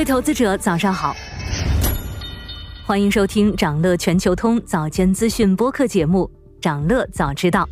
[0.00, 1.14] 各位投资者，早上好，
[2.86, 6.24] 欢迎收听长乐全球通早间资讯播客节目
[6.62, 7.68] 《长乐早知道》。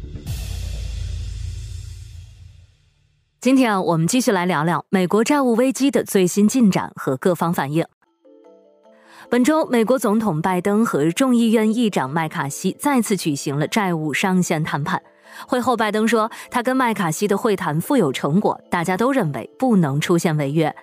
[3.40, 7.82] 今天啊，我们继续来聊聊美国债务危机的最新进展和各方反应。
[9.30, 15.02] 本周，美国总统拜登和众议院议长麦卡锡再次举行了债务上限谈判。
[15.46, 20.76] 会后，拜登说，他跟麦卡锡的会谈富有成果，大家都认为不能出现违约。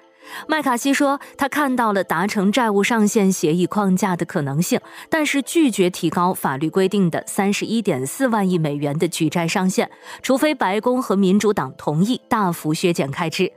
[0.48, 4.80] 麦卡锡说，他看到了达成债务上限协议框架的可能性，
[5.10, 9.90] 但是拒绝提高法律规定的三十一点四万亿美元的举债上限，
[10.22, 13.52] 除非白宫和民主党同意大幅削减开支。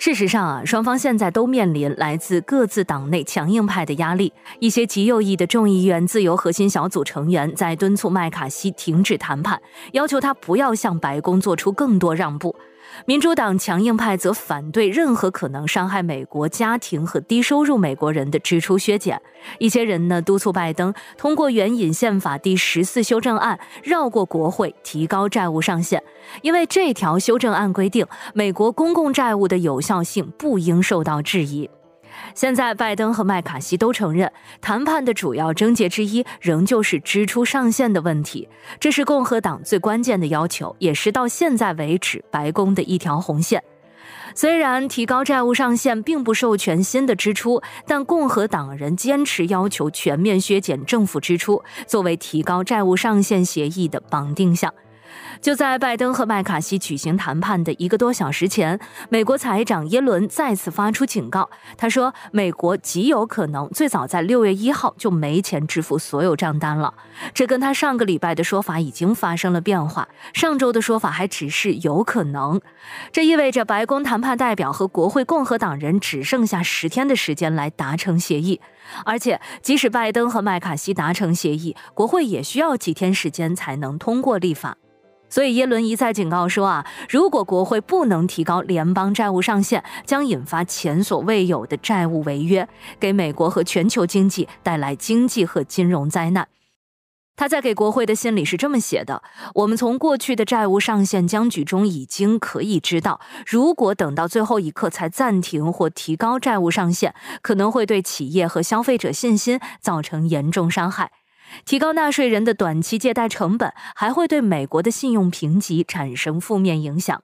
[0.00, 4.32] 事实上啊，双方现在都面临来自各自党内强硬派的压力。
[4.60, 9.60] 一些极右翼的众议院自由核心小组成员在敦促麦卡锡停止谈判，
[9.90, 12.54] 要求他不要向白宫做出更多让步。
[13.06, 19.20] 民主党强硬派则反对任何可能伤害美国家庭和低收入美国人的支出削减。
[19.58, 26.02] 一些人呢督促拜登通过援引宪法第十四修正案，绕过国会提高债务上限，
[26.42, 31.70] 因为这条修正案规定，美国公共债务的有效性不应受到质疑。
[32.34, 38.48] 现在，拜登和麦卡锡都承认，谈判的主要症结之一仍旧是支出上限的问题。
[38.78, 43.62] 这是共和党最关键的要求，也是到现在为止白宫的一条红线。
[44.34, 54.72] 虽然提高债务上限并不授权新的支出，但共和党人坚持要求全面削减政府支出，作为提高债务上限协议的绑定项。
[55.40, 61.48] 就在拜登和麦卡锡举行谈判的一个多小时前，美国财长耶伦再次发出警告。
[61.76, 66.94] 他说，美国极有可能最早在六月一号就没钱支付所有账单了。
[67.32, 70.08] 这跟他上个礼拜的说法已经发生了变化。
[70.34, 72.60] 上周的说法还只是有可能，
[73.12, 78.60] 这意味着白宫谈判代表和国会共和党人只剩下十天的时间来达成协议。
[79.04, 84.76] 而且，即使拜登和麦卡锡达成协议，国会也需要几天时间才能通过立法。
[85.30, 92.68] 所以耶伦一再警告说啊，如果国会不能提高联邦债务上限，将引发前所未有的债务违约，
[92.98, 96.48] 给美国和全球经济带来经济和金融灾难。
[97.36, 99.22] 他在给国会的信里是这么写的：
[99.54, 111.12] 我们从过去的债务上限僵局中已经可以知道，如果等到最后一刻才暂停或提高债务上限，可能会对企业和消费者信心造成严重伤害。
[111.64, 117.22] 提高纳税人的短期借贷成本，还会对美国的信用评级产生负面影响。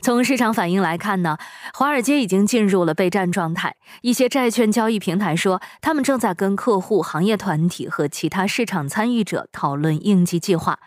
[0.00, 1.38] 从市场反应来看呢，
[1.74, 3.74] 华尔街已经进入了备战状态。
[4.02, 10.78] 一些债券交易平台说，他们正在跟客户、行业团体和其他市场参与者讨论应急计划。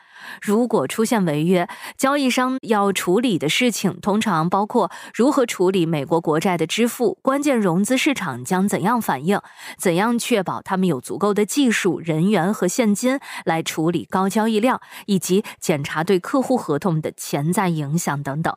[0.41, 1.67] 如果出现违约，
[1.97, 9.39] 交易商要处理的事情通常包括如何处理美国国债的支付，关键融资市场将怎样反应，
[9.77, 18.55] 怎样确保他们有足够的技术人员和现金来处理高交易量，以及检查对客户合同的潜在影响等等。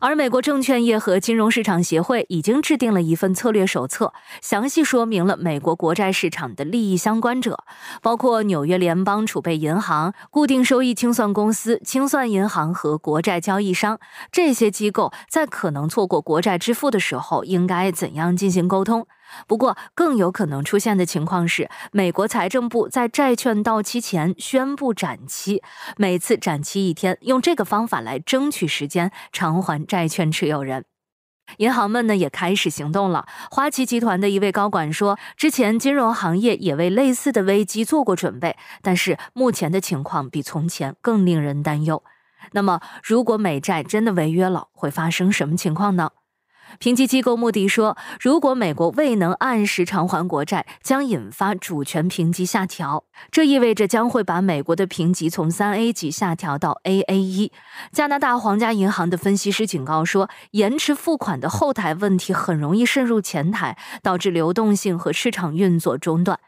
[0.00, 7.64] 而美国证券业和金融市场协会已经制定了一份策略手册，详细说明了美国国债市场的利益相关者，
[8.02, 13.98] 包括纽约联邦储备银行、固定收益清算公司、清算银行和国债交易商。
[14.30, 19.06] 这些机构在可能错过国债支付的时候，应该怎样进行沟通？
[19.46, 25.62] 不过，更有可能出现的情况是，美国财政部在债券到期前宣布展期，
[25.96, 30.84] 每次展期一天，用这个方法来争取时间偿还债券持有人。
[31.58, 33.24] 银行们呢也开始行动了。
[33.52, 42.02] 花旗集团的一位高管说，之前金融行业也为类似的危机做过准备，但是目前的情况比从前更令人担忧。
[42.50, 46.10] 那么，如果美债真的违约了，会发生什么情况呢？
[46.78, 57.52] 评级机构穆迪说，如果美国未能按时偿还国债，将引发主权评级下调，这意味着将会把美国的评级从三 A 级下调到 AA 一。
[57.92, 66.38] 加拿大皇家银行的分析师警告说，延迟付款的后台问题很容易渗入前台，导致流动性和市场运作中断。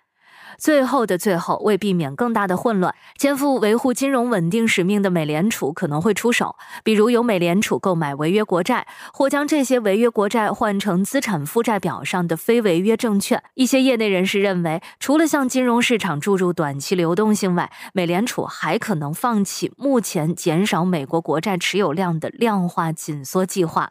[0.58, 13.42] 最后的最后，为避免更大的混乱，肩负维护金融稳定使命的美联储可能会出手，比如由美联储购买违约国债，或将这些违约国债换成资产负债表上的非违约证券。
[13.54, 23.90] 一些业内人士认为，除了向金融市场注入短期流动性外，美联储还可能放弃目前减少美国国债持有量的量化紧缩计划。